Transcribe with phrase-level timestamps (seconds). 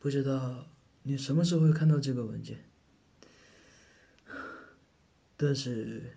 [0.00, 0.66] 不知道
[1.02, 2.64] 你什么时候会看到这个文件，
[5.36, 6.16] 但是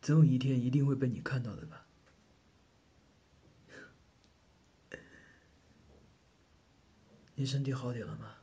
[0.00, 1.86] 总有一天一定会被你看到的吧？
[7.36, 8.34] 你身体好点了吗？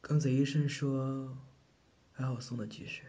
[0.00, 1.38] 刚才医生说
[2.12, 3.02] 还好，送的及时，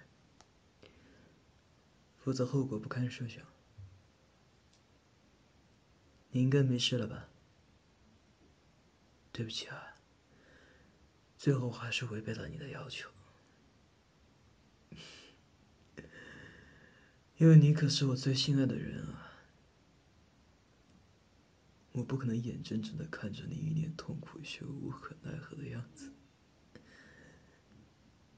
[2.20, 3.44] 否则后果不堪设想。
[6.30, 7.28] 你应该没事了吧？
[9.34, 9.98] 对不起啊，
[11.38, 13.10] 最后还是违背了你的要求，
[17.38, 19.34] 因为你可是我最心爱的人啊，
[21.94, 26.14] 我不可能眼睁睁的看着你一脸痛苦却无可奈何的样子，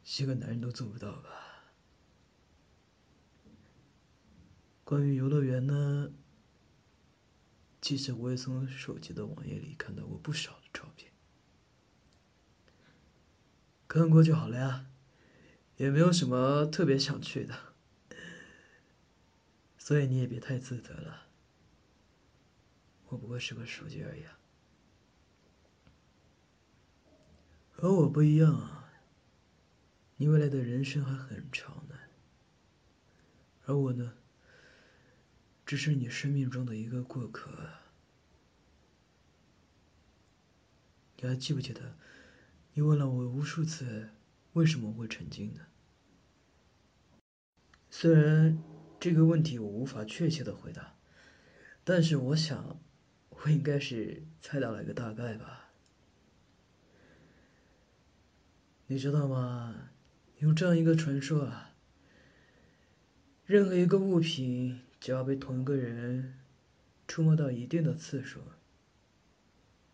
[0.06, 1.30] 是个男人都做不到吧？
[4.86, 6.14] 关于游乐园呢？
[7.86, 11.12] 其实我也从手机的网页里看到过不少的照片，
[13.88, 14.88] 看过就好了呀，
[15.78, 17.76] 也没有什么特别想去的，
[19.78, 21.28] 所以你也别太自责了，
[23.10, 24.40] 我不过是个手机而已啊。
[27.70, 28.92] 和我不一样啊，
[30.16, 31.96] 你未来的人生还很长呢，
[33.68, 34.16] 而我呢？
[35.66, 37.52] 只是你生命中的一个过客。
[41.18, 41.98] 你还记不记得，
[42.74, 44.10] 你问了我无数次，
[44.54, 45.62] 为什么会成精呢？
[47.90, 48.62] 虽然
[49.00, 50.96] 这个问题我无法确切的回答，
[51.84, 52.80] 但是我想，
[53.30, 55.72] 我应该是猜到了一个大概吧。
[58.86, 59.90] 你知道吗？
[60.38, 61.74] 有这样一个传说啊，
[63.46, 64.82] 任何一个物品。
[65.06, 66.34] 只要被同一个人
[67.08, 68.42] 触摸到一定的次数，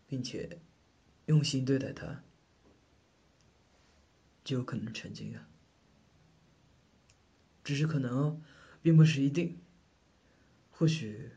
[0.08, 0.58] 并且
[1.26, 2.22] 用心对待他，
[4.42, 5.46] 就有可能成精啊。
[7.62, 8.42] 只是可能，
[8.80, 9.58] 并不是一定。
[10.70, 11.32] 或许，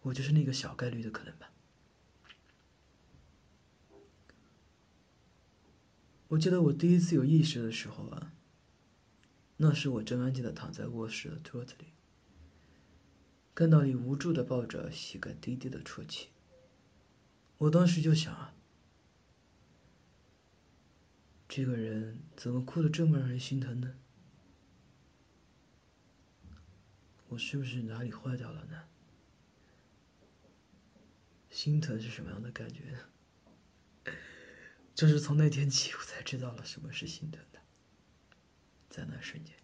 [0.00, 1.52] 我就是那个小概率的可能吧。
[6.28, 8.32] 我记得我第一次有意识的时候啊，
[9.58, 11.88] 那时我正安静的躺在卧室的桌子里。
[13.54, 16.28] 看到你无助的抱着膝盖，低低的啜泣，
[17.58, 18.54] 我当时就想啊，
[21.48, 23.94] 这个人怎么哭的这么让人心疼呢？
[27.28, 28.84] 我是不是哪里坏掉了呢？
[31.50, 34.12] 心疼是什么样的感觉呢？
[34.94, 37.60] 就是从那天起，我才知道了什么是心疼的，
[38.88, 39.54] 在那瞬间。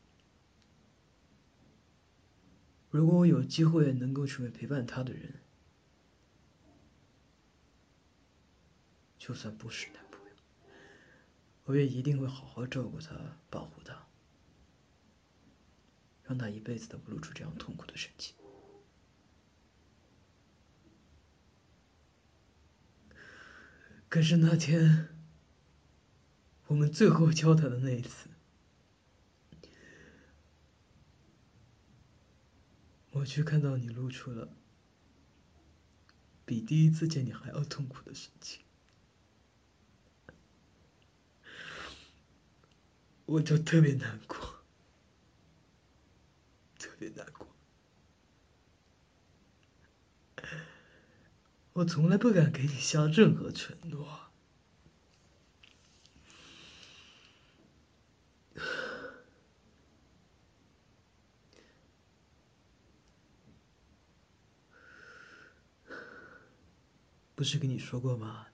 [2.91, 5.35] 如果我有机会能够成为陪伴他的人，
[9.19, 10.31] 就算不是男朋友，
[11.65, 13.15] 我也一定会好好照顾他，
[13.51, 14.07] 保护他，
[16.25, 18.35] 让他一辈子都不露出这样痛苦的神情。
[24.09, 25.09] 可是那天，
[26.69, 28.31] 我们最后交谈的那一次。
[33.11, 34.49] 我却看到你露出了
[36.45, 38.63] 比第一次见你还要痛苦的神情，
[43.27, 44.63] 我就特别难过，
[46.79, 47.47] 特别难过。
[51.73, 54.28] 我从来不敢给你下任何承诺。
[67.39, 68.49] 不是跟你说过吗？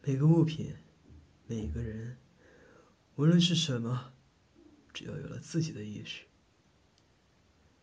[0.00, 0.74] 每个物品，
[1.46, 2.16] 每个人，
[3.16, 4.14] 无论是什么，
[4.94, 6.24] 只要有了自己的意识，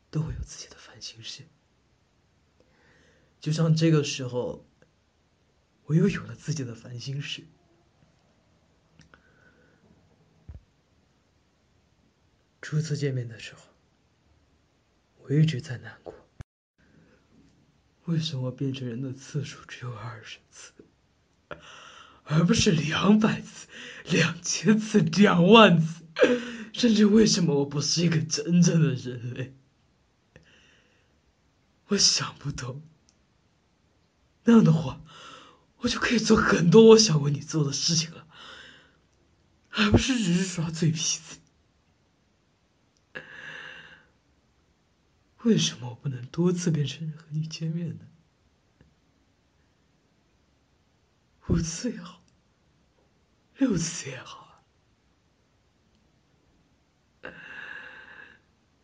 [0.09, 1.43] 都会有自己的烦心事。
[3.39, 4.67] 就像这个时候，
[5.83, 7.45] 我又有了自己的烦心事。
[12.59, 13.61] 初次见面的时候，
[15.19, 16.11] 我一直在难过。
[18.11, 20.73] 为什么变成人的次数只有二十次，
[22.25, 23.67] 而不是两百次、
[24.03, 26.03] 两千次、两万次？
[26.73, 29.55] 甚至为什么我不是一个真正的人类？
[31.87, 32.81] 我想不通。
[34.43, 35.01] 那样的话，
[35.77, 38.27] 我就可以做很多我想为你做的事情了，
[39.69, 41.37] 而不是只是耍嘴皮子。
[45.43, 48.07] 为什么我不能多次变成人和你见面呢？
[51.47, 52.23] 五次也好，
[53.57, 54.63] 六次也好。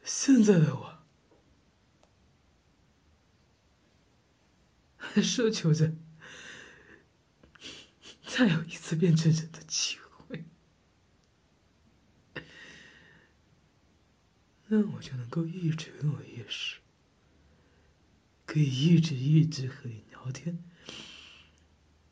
[0.04, 0.98] 现在的我，
[4.98, 5.94] 还奢求着
[8.26, 10.07] 再有一次变成人的机会，
[14.70, 16.80] 那我就能够一直跟我夜视，
[18.46, 20.62] 可以一直一直和你聊天。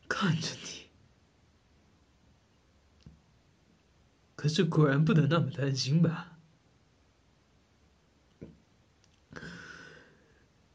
[0.07, 0.87] 看着你，
[4.35, 6.37] 可是果然不能那么担心吧？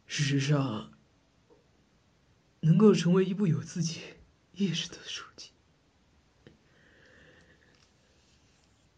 [0.06, 0.92] 事实上，
[2.60, 4.00] 能够成为一部有自己
[4.52, 5.52] 意识的书籍，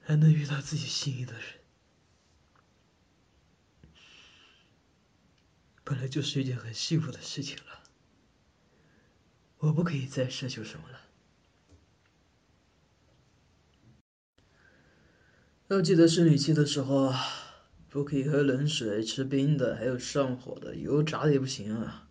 [0.01, 1.62] 还能遇到自己心仪的人，
[5.85, 7.83] 本来就是一件很幸福的事情了。
[9.59, 11.01] 我不可以再奢求什么了。
[15.69, 17.19] 要记得生理期的时候啊，
[17.89, 22.09] 不可以喝冷水、吃冰的，还有上火的、油炸的也不行啊。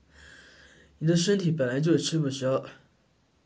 [0.97, 2.65] 你的身体本来就是吃不消，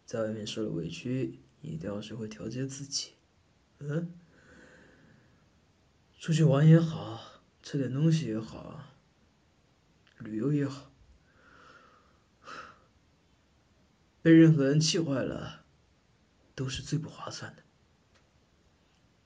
[0.05, 3.11] 在外面受了委屈，一定要学会调节自己。
[3.79, 4.13] 嗯，
[6.17, 8.83] 出去玩也好，吃点东西也好，
[10.25, 10.91] 旅游也好。
[14.21, 15.63] 被任何人气坏了，
[16.55, 17.61] 都是最不划算的。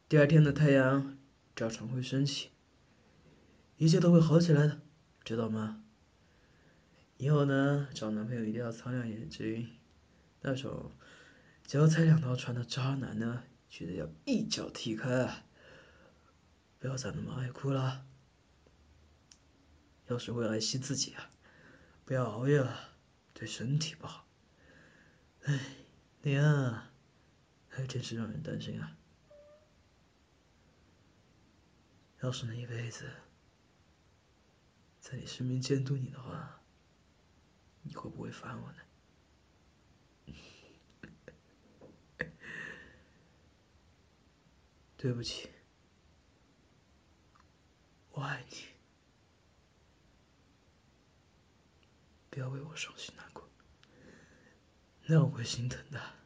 [0.09, 1.17] 第二天的太阳
[1.55, 2.49] 照常会升起，
[3.77, 4.81] 一切都会好起来的，
[5.23, 5.83] 知道吗？
[7.17, 9.69] 以后呢，找男朋友一定要擦亮眼睛，
[10.41, 10.91] 那种
[11.65, 15.43] 脚踩两条船的渣男呢，记得要一脚踢开，
[16.77, 18.05] 不要再那么爱哭了，
[20.09, 21.29] 要学会爱惜自己啊，
[22.03, 22.95] 不要熬夜了，
[23.33, 24.25] 对身体不好。
[25.43, 25.59] 哎，
[26.23, 26.91] 你啊，
[27.69, 28.97] 还真是让人担心啊！
[32.21, 33.05] 要是能一辈子
[34.99, 36.59] 在你身边监督你的话，
[37.83, 38.79] 你会不会烦我呢？
[44.97, 45.49] 对不起，
[48.11, 48.57] 我爱你，
[52.39, 53.43] 不要为我伤心难过。
[55.05, 56.18] 那我会心疼的。